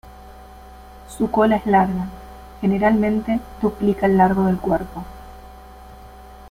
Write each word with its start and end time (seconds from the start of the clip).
Su 1.15 1.29
cola 1.29 1.57
es 1.57 1.65
larga, 1.67 2.07
generalmente 2.59 3.39
duplica 3.61 4.07
el 4.07 4.17
largo 4.17 4.47
del 4.47 4.57
cuerpo. 4.57 5.03